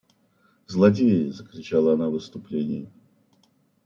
[0.65, 2.89] «Злодеи!– закричала она в исступлении.